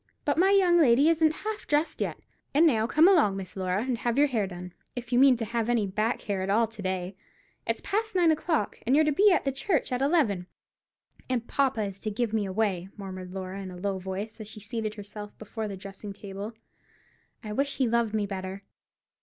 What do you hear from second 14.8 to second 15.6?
herself